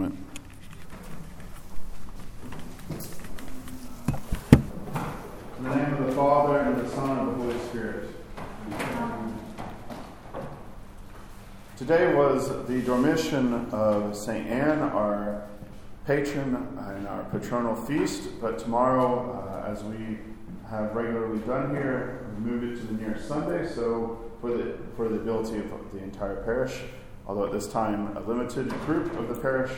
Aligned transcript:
moment. 0.00 0.18
In 5.58 5.64
the 5.64 5.76
name 5.76 5.94
of 5.94 6.06
the 6.06 6.12
Father, 6.12 6.58
and 6.60 6.80
the 6.80 6.88
Son, 6.88 7.18
and 7.18 7.28
the 7.28 7.34
Holy 7.34 7.58
Spirit. 7.68 8.08
Today 11.76 12.14
was 12.14 12.48
the 12.66 12.80
Dormition 12.82 13.70
of 13.72 14.16
St. 14.16 14.46
Anne, 14.46 14.78
our 14.78 15.46
patron 16.06 16.54
and 16.78 17.06
our 17.06 17.24
patronal 17.24 17.86
feast, 17.86 18.40
but 18.40 18.58
tomorrow, 18.58 19.62
uh, 19.66 19.70
as 19.70 19.82
we 19.84 20.18
have 20.68 20.94
regularly 20.94 21.40
done 21.40 21.74
here, 21.74 22.26
we 22.34 22.50
move 22.50 22.64
it 22.64 22.80
to 22.80 22.86
the 22.86 22.94
nearest 22.94 23.28
Sunday, 23.28 23.66
so 23.68 24.30
for 24.40 24.50
the, 24.50 24.78
for 24.96 25.08
the 25.08 25.16
ability 25.16 25.58
of 25.58 25.70
the 25.92 25.98
entire 25.98 26.42
parish, 26.44 26.80
although 27.30 27.46
at 27.46 27.52
this 27.52 27.68
time 27.68 28.16
a 28.16 28.20
limited 28.22 28.68
group 28.86 29.16
of 29.16 29.28
the 29.28 29.40
parish 29.40 29.70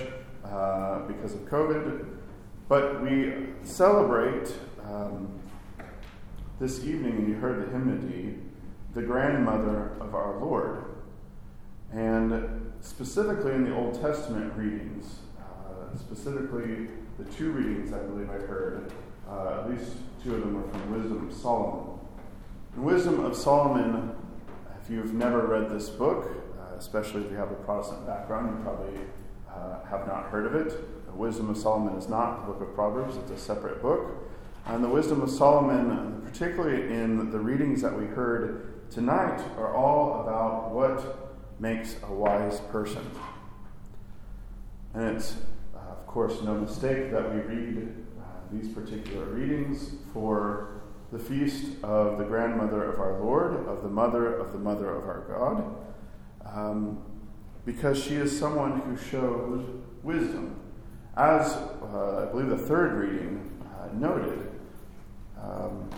uh, 0.43 1.01
because 1.01 1.35
of 1.35 1.41
COVID. 1.41 2.07
But 2.67 3.03
we 3.03 3.49
celebrate 3.63 4.51
um, 4.83 5.29
this 6.59 6.83
evening, 6.83 7.13
and 7.13 7.29
you 7.29 7.35
heard 7.35 7.67
the 7.67 7.71
hymnody, 7.71 8.39
the 8.95 9.03
grandmother 9.03 9.93
of 10.01 10.15
our 10.15 10.41
Lord. 10.41 10.83
And 11.93 12.73
specifically 12.81 13.53
in 13.53 13.65
the 13.65 13.77
Old 13.77 14.01
Testament 14.01 14.55
readings, 14.57 15.19
uh, 15.39 15.95
specifically 15.99 16.89
the 17.19 17.25
two 17.37 17.53
readings 17.53 17.93
I 17.93 17.99
believe 17.99 18.31
I 18.31 18.47
heard, 18.47 18.91
uh, 19.29 19.61
at 19.61 19.71
least 19.71 19.93
two 20.25 20.37
of 20.37 20.41
them 20.41 20.55
were 20.55 20.69
from 20.71 21.03
Wisdom 21.03 21.29
of 21.29 21.35
Solomon. 21.35 21.99
In 22.77 22.83
Wisdom 22.83 23.23
of 23.23 23.37
Solomon, 23.37 24.15
if 24.83 24.89
you've 24.91 25.13
never 25.13 25.47
read 25.47 25.69
this 25.69 25.91
book, 25.91 26.31
especially 26.83 27.25
if 27.25 27.31
you 27.31 27.37
have 27.37 27.53
a 27.53 27.55
Protestant 27.55 28.05
background, 28.05 28.59
you 28.59 28.65
probably 28.65 29.01
uh, 29.49 29.85
have 29.89 30.05
not 30.09 30.25
heard 30.25 30.47
of 30.47 30.55
it. 30.57 31.07
The 31.07 31.13
Wisdom 31.13 31.49
of 31.49 31.57
Solomon 31.57 31.97
is 31.97 32.09
not 32.09 32.45
the 32.45 32.53
book 32.53 32.61
of 32.61 32.75
Proverbs, 32.75 33.17
it's 33.17 33.31
a 33.31 33.39
separate 33.39 33.81
book. 33.81 34.29
And 34.67 34.83
the 34.83 34.89
Wisdom 34.89 35.23
of 35.23 35.31
Solomon, 35.31 36.23
particularly 36.25 36.93
in 36.93 37.31
the 37.31 37.39
readings 37.39 37.83
that 37.83 37.97
we 37.97 38.07
heard 38.07 38.91
tonight, 38.91 39.41
are 39.57 39.73
all 39.77 40.23
about 40.23 40.73
what 40.73 41.37
makes 41.61 41.97
a 42.03 42.13
wise 42.13 42.59
person. 42.73 43.09
And 44.95 45.17
it's, 45.17 45.37
uh, 45.77 45.79
of 45.79 46.07
course, 46.09 46.43
no 46.43 46.55
mistake 46.55 47.13
that 47.13 47.33
we 47.33 47.43
read 47.43 47.95
uh, 48.19 48.25
these 48.53 48.73
particular 48.73 49.27
readings 49.27 49.93
for 50.13 50.83
the 51.13 51.19
feast 51.21 51.77
of 51.85 52.19
the 52.19 52.25
grandmother 52.25 52.83
of 52.83 52.99
our 52.99 53.21
Lord, 53.21 53.69
of 53.69 53.85
the 53.85 53.89
mother 53.89 54.35
of 54.35 54.53
the 54.53 54.59
mother 54.59 54.91
of 54.91 55.05
our 55.05 55.25
God, 55.29 55.77
um, 56.53 57.03
because 57.65 58.03
she 58.03 58.15
is 58.15 58.37
someone 58.37 58.81
who 58.81 58.97
shows 58.97 59.65
wisdom. 60.03 60.57
As 61.17 61.53
uh, 61.53 62.27
I 62.27 62.31
believe 62.31 62.49
the 62.49 62.59
third 62.59 62.95
reading 62.95 63.51
uh, 63.63 63.89
noted, 63.95 64.51
um, 65.41 65.89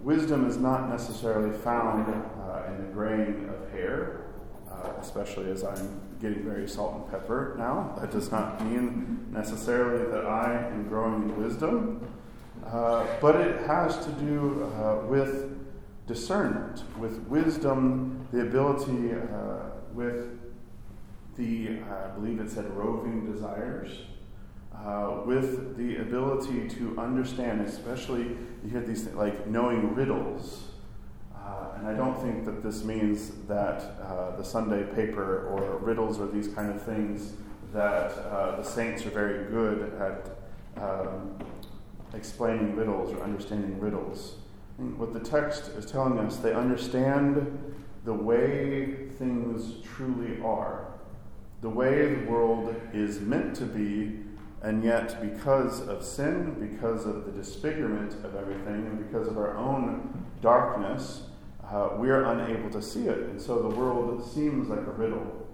wisdom 0.00 0.46
is 0.48 0.56
not 0.56 0.88
necessarily 0.88 1.56
found 1.58 2.08
uh, 2.08 2.62
in 2.68 2.78
the 2.78 2.92
grain 2.92 3.48
of 3.48 3.70
hair, 3.72 4.26
uh, 4.70 4.90
especially 5.00 5.50
as 5.50 5.64
I'm 5.64 6.00
getting 6.20 6.42
very 6.42 6.68
salt 6.68 6.94
and 6.94 7.10
pepper 7.10 7.54
now. 7.58 7.96
That 8.00 8.10
does 8.10 8.30
not 8.30 8.64
mean 8.64 9.26
necessarily 9.30 10.10
that 10.10 10.26
I 10.26 10.68
am 10.72 10.88
growing 10.88 11.22
in 11.22 11.42
wisdom, 11.42 12.06
uh, 12.66 13.06
but 13.20 13.36
it 13.36 13.66
has 13.66 14.04
to 14.04 14.12
do 14.12 14.70
uh, 14.76 15.06
with 15.06 15.58
discernment, 16.08 16.82
with 16.98 17.18
wisdom, 17.28 18.26
the 18.32 18.40
ability 18.40 19.12
uh, 19.12 19.70
with 19.92 20.40
the, 21.36 21.78
I 21.82 22.08
believe 22.08 22.40
it 22.40 22.50
said, 22.50 22.68
roving 22.74 23.30
desires. 23.30 23.90
Uh, 24.74 25.20
with 25.24 25.76
the 25.76 25.96
ability 25.96 26.68
to 26.68 26.98
understand, 26.98 27.60
especially 27.60 28.36
you 28.64 28.70
hear 28.70 28.80
these 28.80 29.04
things 29.04 29.16
like 29.16 29.46
knowing 29.46 29.94
riddles. 29.94 30.68
Uh, 31.34 31.72
and 31.76 31.86
I 31.88 31.94
don't 31.94 32.20
think 32.20 32.44
that 32.44 32.62
this 32.62 32.84
means 32.84 33.32
that 33.48 33.82
uh, 34.02 34.36
the 34.36 34.44
Sunday 34.44 34.84
paper 34.94 35.48
or 35.48 35.78
riddles 35.78 36.18
or 36.18 36.26
these 36.26 36.48
kind 36.48 36.70
of 36.70 36.80
things 36.82 37.34
that 37.72 38.12
uh, 38.12 38.56
the 38.56 38.62
saints 38.62 39.04
are 39.04 39.10
very 39.10 39.50
good 39.50 39.92
at 40.00 40.82
um, 40.82 41.36
explaining 42.14 42.76
riddles 42.76 43.12
or 43.12 43.22
understanding 43.22 43.78
riddles. 43.80 44.36
What 44.78 45.12
the 45.12 45.20
text 45.20 45.68
is 45.70 45.86
telling 45.86 46.18
us, 46.18 46.36
they 46.36 46.52
understand 46.52 47.74
the 48.04 48.14
way 48.14 49.08
things 49.18 49.84
truly 49.84 50.40
are, 50.42 50.92
the 51.60 51.68
way 51.68 52.14
the 52.14 52.30
world 52.30 52.74
is 52.92 53.20
meant 53.20 53.54
to 53.56 53.64
be 53.64 54.20
and 54.62 54.82
yet, 54.82 55.20
because 55.20 55.86
of 55.86 56.02
sin, 56.02 56.56
because 56.58 57.06
of 57.06 57.26
the 57.26 57.32
disfigurement 57.32 58.14
of 58.24 58.34
everything, 58.34 58.86
and 58.86 59.10
because 59.10 59.28
of 59.28 59.38
our 59.38 59.56
own 59.56 60.24
darkness, 60.40 61.22
uh, 61.64 61.90
we 61.96 62.10
are 62.10 62.24
unable 62.24 62.68
to 62.70 62.82
see 62.82 63.06
it. 63.06 63.18
And 63.18 63.40
so 63.40 63.62
the 63.62 63.76
world 63.76 64.24
seems 64.32 64.68
like 64.68 64.80
a 64.80 64.92
riddle. 64.92 65.46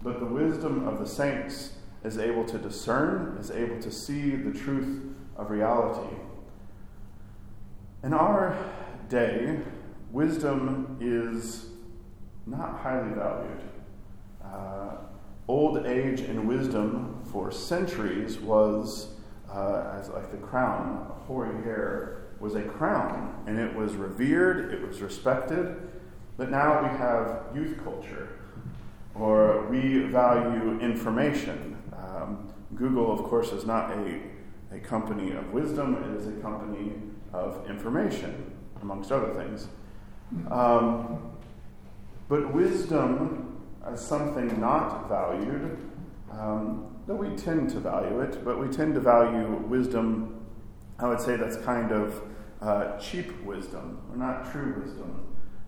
But 0.00 0.20
the 0.20 0.26
wisdom 0.26 0.86
of 0.86 1.00
the 1.00 1.06
saints 1.06 1.72
is 2.04 2.18
able 2.18 2.44
to 2.44 2.58
discern, 2.58 3.36
is 3.40 3.50
able 3.50 3.80
to 3.80 3.90
see 3.90 4.36
the 4.36 4.56
truth 4.56 5.02
of 5.36 5.50
reality. 5.50 6.14
In 8.04 8.12
our 8.12 8.56
day, 9.08 9.60
wisdom 10.10 10.98
is 11.00 11.66
not 12.46 12.80
highly 12.80 13.14
valued. 13.14 13.60
Uh, 14.44 14.96
old 15.46 15.86
age 15.86 16.18
and 16.18 16.48
wisdom 16.48 17.22
for 17.30 17.52
centuries 17.52 18.40
was 18.40 19.14
uh, 19.48 19.96
as 19.96 20.08
like 20.08 20.32
the 20.32 20.36
crown, 20.38 21.12
hoary 21.28 21.62
hair 21.62 22.24
was 22.40 22.56
a 22.56 22.62
crown, 22.62 23.44
and 23.46 23.56
it 23.56 23.72
was 23.72 23.94
revered, 23.94 24.74
it 24.74 24.84
was 24.84 25.00
respected. 25.00 25.76
But 26.36 26.50
now 26.50 26.82
we 26.82 26.88
have 26.98 27.54
youth 27.54 27.84
culture, 27.84 28.30
or 29.14 29.68
we 29.68 30.00
value 30.06 30.80
information. 30.80 31.80
Um, 31.96 32.52
Google, 32.74 33.12
of 33.12 33.22
course, 33.22 33.52
is 33.52 33.64
not 33.64 33.92
a, 33.92 34.20
a 34.72 34.80
company 34.80 35.30
of 35.30 35.52
wisdom, 35.52 36.02
it 36.02 36.20
is 36.20 36.26
a 36.26 36.40
company 36.40 36.94
of 37.32 37.68
information, 37.68 38.52
amongst 38.80 39.12
other 39.12 39.32
things. 39.34 39.68
Um, 40.50 41.32
but 42.28 42.52
wisdom 42.52 43.60
as 43.84 44.04
something 44.04 44.60
not 44.60 45.08
valued, 45.08 45.78
um, 46.30 46.96
though 47.06 47.16
we 47.16 47.36
tend 47.36 47.70
to 47.70 47.80
value 47.80 48.20
it, 48.20 48.44
but 48.44 48.58
we 48.58 48.68
tend 48.68 48.94
to 48.94 49.00
value 49.00 49.56
wisdom, 49.68 50.44
I 50.98 51.08
would 51.08 51.20
say 51.20 51.36
that's 51.36 51.56
kind 51.56 51.90
of 51.92 52.22
uh, 52.60 52.96
cheap 52.98 53.42
wisdom, 53.42 54.00
or 54.10 54.16
not 54.16 54.50
true 54.50 54.80
wisdom. 54.82 55.26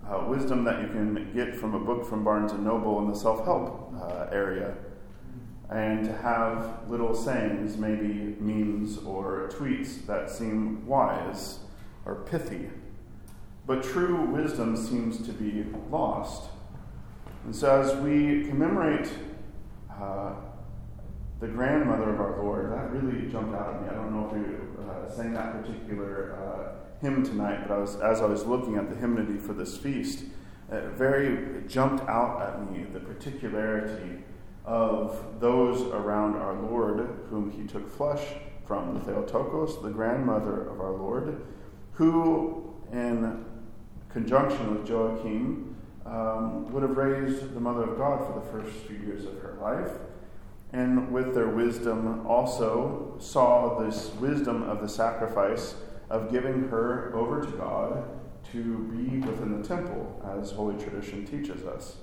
Uh, 0.09 0.25
wisdom 0.29 0.65
that 0.65 0.83
you 0.83 0.89
can 0.89 1.33
get 1.35 1.57
from 1.57 1.75
a 1.75 1.79
book 1.79 2.07
from 2.07 2.25
Barnes 2.25 2.53
and 2.53 2.63
Noble 2.63 2.99
in 3.01 3.09
the 3.09 3.17
self 3.17 3.45
help 3.45 3.93
uh, 4.01 4.27
area. 4.31 4.75
And 5.71 6.05
to 6.05 6.13
have 6.13 6.89
little 6.89 7.15
sayings, 7.15 7.77
maybe 7.77 8.37
memes 8.39 8.99
or 8.99 9.49
tweets 9.53 10.05
that 10.07 10.31
seem 10.31 10.87
wise 10.87 11.61
or 12.05 12.17
pithy. 12.17 12.69
But 13.67 13.83
true 13.83 14.27
wisdom 14.27 14.77
seems 14.77 15.25
to 15.27 15.33
be 15.33 15.65
lost. 15.91 16.51
And 17.45 17.57
so, 17.57 17.81
as 17.81 17.95
we 17.97 18.45
commemorate 18.47 19.11
uh, 19.91 20.35
the 21.41 21.49
grandmother 21.49 22.11
of 22.11 22.21
our 22.21 22.43
Lord, 22.43 22.73
that 22.73 22.91
really 22.93 23.31
jumped 23.31 23.55
out 23.55 23.75
at 23.75 23.83
me. 23.83 23.89
I 23.89 23.95
don't 23.95 24.13
know 24.15 24.27
if 24.27 24.33
we 24.33 24.85
uh, 24.85 25.11
sang 25.11 25.33
that 25.35 25.63
particular 25.63 26.37
uh, 26.37 27.01
hymn 27.01 27.23
tonight, 27.23 27.67
but 27.69 27.75
I 27.75 27.79
was, 27.79 27.97
as 27.97 28.21
I 28.21 28.27
was 28.27 28.45
looking 28.45 28.77
at 28.77 28.91
the 28.91 28.97
hymnody 28.97 29.39
for 29.39 29.53
this 29.53 29.77
feast, 29.77 30.25
it 30.71 30.85
very 30.93 31.59
it 31.59 31.69
jumped 31.69 32.07
out 32.09 32.41
at 32.41 32.71
me 32.71 32.85
the 32.85 33.01
particularity 33.01 34.25
of 34.65 35.41
those 35.41 35.83
around 35.93 36.37
our 36.37 36.55
Lord 36.55 37.27
whom 37.29 37.51
he 37.51 37.67
took 37.67 37.91
flesh 37.91 38.23
from, 38.67 38.95
the 38.95 39.01
Theotokos, 39.01 39.83
the 39.83 39.91
grandmother 39.91 40.69
of 40.69 40.81
our 40.81 40.93
Lord, 40.93 41.45
who, 41.93 42.75
in 42.93 43.45
conjunction 44.09 44.75
with 44.75 44.89
Joachim, 44.89 45.77
um, 46.07 46.71
would 46.73 46.83
have 46.83 46.97
raised 46.97 47.55
the 47.55 47.61
Mother 47.61 47.83
of 47.83 47.99
God 47.99 48.27
for 48.27 48.41
the 48.41 48.47
first 48.63 48.75
few 48.87 48.97
years 48.97 49.25
of 49.25 49.39
her 49.41 49.57
life, 49.61 49.93
and 50.73 51.13
with 51.13 51.35
their 51.35 51.49
wisdom 51.49 52.27
also 52.27 53.17
saw 53.19 53.79
this 53.81 54.13
wisdom 54.15 54.63
of 54.63 54.81
the 54.81 54.89
sacrifice 54.89 55.77
of 56.11 56.31
giving 56.31 56.69
her 56.69 57.15
over 57.15 57.45
to 57.45 57.51
God 57.53 58.05
to 58.53 58.79
be 58.91 59.19
within 59.19 59.61
the 59.61 59.67
temple, 59.67 60.23
as 60.39 60.53
Holy 60.53 60.83
Tradition 60.83 61.27
teaches 61.27 61.65
us. 61.65 61.97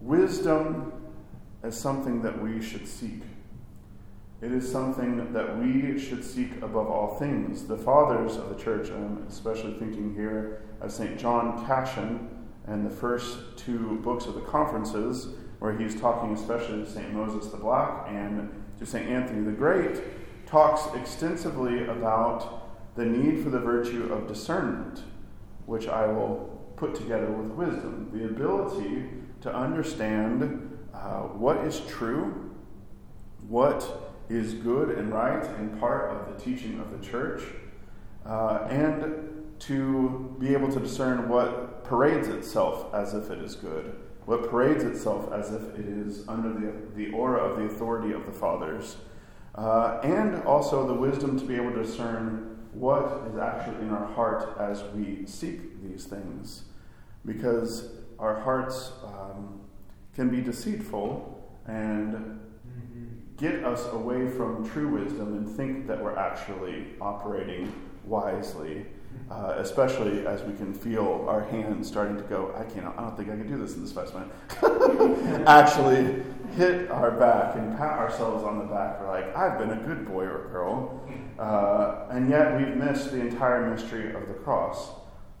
Wisdom 0.00 0.92
is 1.66 1.78
something 1.78 2.22
that 2.22 2.40
we 2.40 2.62
should 2.62 2.86
seek. 2.86 3.22
It 4.40 4.52
is 4.52 4.70
something 4.70 5.32
that 5.32 5.58
we 5.58 5.98
should 5.98 6.24
seek 6.24 6.56
above 6.58 6.88
all 6.88 7.16
things. 7.18 7.66
The 7.66 7.76
fathers 7.76 8.36
of 8.36 8.50
the 8.50 8.62
church, 8.62 8.90
I'm 8.90 9.26
especially 9.28 9.74
thinking 9.78 10.14
here 10.14 10.62
of 10.80 10.92
St. 10.92 11.18
John 11.18 11.66
Cassian 11.66 12.28
and 12.66 12.86
the 12.86 12.94
first 12.94 13.38
two 13.56 13.98
books 14.02 14.26
of 14.26 14.34
the 14.34 14.42
conferences, 14.42 15.28
where 15.58 15.76
he's 15.76 15.98
talking 15.98 16.34
especially 16.34 16.84
to 16.84 16.90
St. 16.90 17.12
Moses 17.12 17.50
the 17.50 17.56
Black 17.56 18.06
and 18.08 18.50
to 18.78 18.86
St. 18.86 19.08
Anthony 19.08 19.42
the 19.42 19.52
Great, 19.52 20.02
talks 20.46 20.94
extensively 20.94 21.86
about 21.86 22.94
the 22.94 23.04
need 23.04 23.42
for 23.42 23.50
the 23.50 23.58
virtue 23.58 24.12
of 24.12 24.28
discernment, 24.28 25.02
which 25.64 25.88
I 25.88 26.06
will 26.06 26.72
put 26.76 26.94
together 26.94 27.30
with 27.30 27.52
wisdom. 27.52 28.10
The 28.12 28.26
ability 28.26 29.04
to 29.40 29.54
understand 29.54 30.75
uh, 30.96 31.22
what 31.22 31.58
is 31.58 31.80
true, 31.88 32.54
what 33.48 34.12
is 34.28 34.54
good 34.54 34.90
and 34.98 35.12
right 35.12 35.44
and 35.58 35.78
part 35.78 36.10
of 36.10 36.26
the 36.26 36.42
teaching 36.42 36.80
of 36.80 36.90
the 36.90 37.06
church, 37.06 37.42
uh, 38.24 38.66
and 38.70 39.54
to 39.58 40.36
be 40.38 40.52
able 40.52 40.70
to 40.70 40.80
discern 40.80 41.28
what 41.28 41.84
parades 41.84 42.28
itself 42.28 42.92
as 42.94 43.14
if 43.14 43.30
it 43.30 43.38
is 43.38 43.54
good, 43.54 43.96
what 44.24 44.50
parades 44.50 44.84
itself 44.84 45.32
as 45.32 45.52
if 45.52 45.62
it 45.78 45.86
is 45.86 46.26
under 46.28 46.52
the, 46.52 46.72
the 46.96 47.12
aura 47.12 47.40
of 47.40 47.56
the 47.58 47.64
authority 47.64 48.12
of 48.12 48.26
the 48.26 48.32
fathers, 48.32 48.96
uh, 49.54 50.00
and 50.02 50.42
also 50.42 50.86
the 50.86 50.94
wisdom 50.94 51.38
to 51.38 51.44
be 51.44 51.54
able 51.54 51.72
to 51.72 51.82
discern 51.82 52.58
what 52.72 53.22
is 53.30 53.38
actually 53.38 53.80
in 53.80 53.90
our 53.90 54.06
heart 54.12 54.56
as 54.58 54.82
we 54.94 55.24
seek 55.24 55.82
these 55.82 56.04
things. 56.04 56.64
Because 57.24 57.90
our 58.18 58.40
hearts 58.40 58.92
um, 59.04 59.60
can 60.16 60.28
be 60.28 60.40
deceitful 60.40 61.32
and 61.66 62.40
get 63.36 63.62
us 63.64 63.86
away 63.92 64.28
from 64.28 64.68
true 64.70 64.88
wisdom 64.88 65.34
and 65.34 65.48
think 65.48 65.86
that 65.86 66.02
we're 66.02 66.16
actually 66.16 66.86
operating 67.00 67.72
wisely 68.04 68.86
uh, 69.30 69.54
especially 69.58 70.24
as 70.26 70.42
we 70.44 70.54
can 70.54 70.72
feel 70.72 71.24
our 71.28 71.42
hands 71.44 71.88
starting 71.88 72.16
to 72.16 72.22
go, 72.24 72.54
I 72.56 72.62
can't, 72.64 72.86
I 72.86 73.02
don't 73.02 73.16
think 73.16 73.28
I 73.28 73.32
can 73.32 73.48
do 73.48 73.58
this 73.58 73.74
in 73.74 73.82
this 73.82 73.90
specimen. 73.90 74.30
Actually, 75.46 76.22
hit 76.54 76.90
our 76.90 77.10
back 77.10 77.56
and 77.56 77.76
pat 77.76 77.98
ourselves 77.98 78.44
on 78.44 78.58
the 78.58 78.64
back. 78.64 79.00
We're 79.00 79.10
like, 79.10 79.36
I've 79.36 79.58
been 79.58 79.70
a 79.70 79.82
good 79.82 80.06
boy 80.06 80.24
or 80.24 80.48
girl. 80.48 81.02
Uh, 81.38 82.06
and 82.10 82.30
yet 82.30 82.56
we've 82.56 82.76
missed 82.76 83.10
the 83.10 83.20
entire 83.20 83.68
mystery 83.68 84.14
of 84.14 84.28
the 84.28 84.34
cross, 84.34 84.90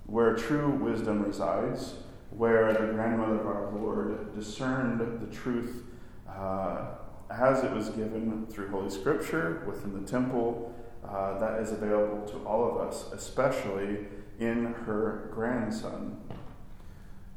where 0.06 0.34
true 0.34 0.70
wisdom 0.70 1.22
resides, 1.22 1.94
where 2.30 2.72
the 2.72 2.92
grandmother 2.92 3.40
of 3.40 3.46
our 3.46 3.72
Lord 3.72 4.34
discerned 4.34 5.20
the 5.20 5.34
truth 5.34 5.84
uh, 6.28 6.86
as 7.30 7.64
it 7.64 7.72
was 7.72 7.88
given 7.90 8.46
through 8.46 8.68
Holy 8.68 8.90
Scripture 8.90 9.62
within 9.66 10.00
the 10.00 10.08
temple 10.08 10.74
uh, 11.08 11.38
that 11.38 11.60
is 11.60 11.72
available 11.72 12.26
to 12.28 12.36
all 12.46 12.68
of 12.68 12.88
us, 12.88 13.12
especially 13.12 14.06
in 14.38 14.74
her 14.84 15.30
grandson. 15.32 16.16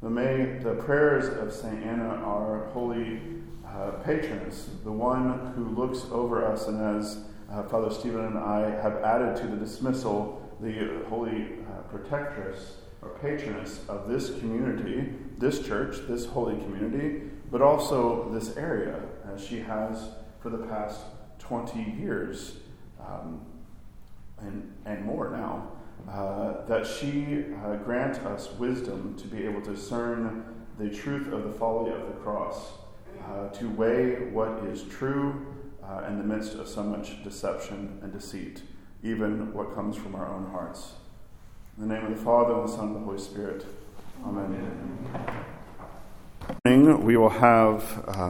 may 0.02 0.58
the 0.62 0.74
prayers 0.74 1.28
of 1.38 1.52
St. 1.52 1.82
Anna, 1.84 2.16
our 2.24 2.68
holy 2.72 3.20
uh, 3.66 3.92
patroness, 4.04 4.68
the 4.84 4.92
one 4.92 5.52
who 5.54 5.68
looks 5.68 6.04
over 6.10 6.44
us, 6.44 6.66
and 6.66 6.80
as 6.98 7.24
uh, 7.50 7.62
Father 7.64 7.92
Stephen 7.92 8.24
and 8.24 8.38
I 8.38 8.70
have 8.82 8.96
added 8.96 9.36
to 9.36 9.46
the 9.46 9.56
dismissal, 9.56 10.36
the 10.60 11.04
holy 11.08 11.42
uh, 11.42 11.82
protectress 11.90 12.76
or 13.02 13.10
patroness 13.20 13.80
of 13.88 14.08
this 14.08 14.30
community, 14.38 15.12
this 15.38 15.66
church, 15.66 15.98
this 16.06 16.26
holy 16.26 16.56
community, 16.62 17.22
but 17.50 17.62
also 17.62 18.30
this 18.32 18.56
area, 18.56 19.00
as 19.32 19.44
she 19.44 19.58
has 19.60 20.10
for 20.40 20.50
the 20.50 20.58
past 20.66 21.00
20 21.38 21.96
years. 21.98 22.56
Um, 23.00 23.40
and, 24.38 24.72
and 24.84 25.04
more 25.04 25.30
now, 25.30 25.72
uh, 26.10 26.66
that 26.66 26.86
she 26.86 27.44
uh, 27.64 27.76
grant 27.76 28.18
us 28.20 28.50
wisdom 28.58 29.16
to 29.16 29.26
be 29.26 29.44
able 29.44 29.60
to 29.62 29.74
discern 29.74 30.44
the 30.78 30.88
truth 30.88 31.32
of 31.32 31.44
the 31.44 31.52
folly 31.52 31.92
of 31.92 32.06
the 32.06 32.14
cross, 32.14 32.72
uh, 33.28 33.48
to 33.48 33.68
weigh 33.70 34.30
what 34.30 34.64
is 34.64 34.84
true 34.84 35.46
uh, 35.84 36.04
in 36.08 36.16
the 36.16 36.24
midst 36.24 36.54
of 36.54 36.66
so 36.66 36.82
much 36.82 37.22
deception 37.22 37.98
and 38.02 38.12
deceit, 38.12 38.62
even 39.02 39.52
what 39.52 39.74
comes 39.74 39.96
from 39.96 40.14
our 40.14 40.32
own 40.32 40.50
hearts. 40.50 40.92
In 41.80 41.88
the 41.88 41.94
name 41.94 42.04
of 42.04 42.18
the 42.18 42.22
Father, 42.22 42.52
and 42.52 42.68
the 42.68 42.72
Son, 42.72 42.88
and 42.88 42.96
the 42.96 43.00
Holy 43.00 43.18
Spirit. 43.18 43.64
Amen. 44.22 44.68
Amen. 46.66 47.02
We 47.02 47.16
will 47.16 47.30
have. 47.30 48.04
Uh, 48.06 48.28